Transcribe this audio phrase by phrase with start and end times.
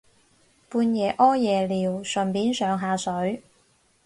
[0.67, 3.43] 半夜屙夜尿順便上下水